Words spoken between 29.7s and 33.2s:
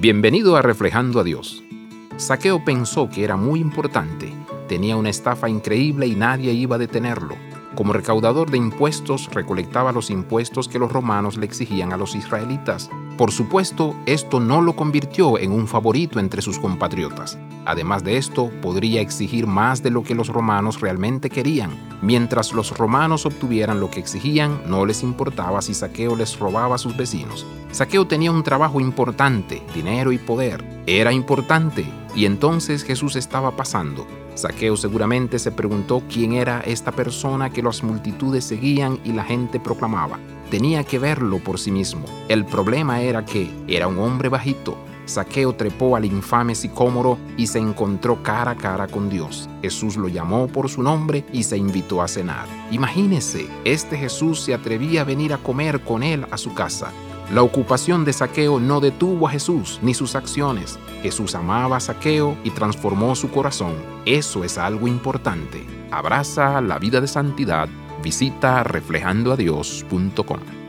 dinero y poder. Era importante, y entonces Jesús